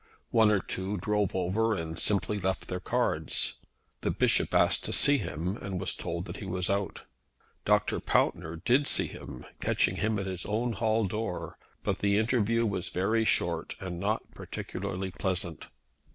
[0.31, 3.59] One or two drove over and simply left their cards.
[4.01, 7.03] The bishop asked to see him, and was told that he was out.
[7.65, 7.99] Dr.
[7.99, 12.89] Pountner did see him, catching him at his own hall door, but the interview was
[12.89, 15.67] very short, and not particularly pleasant.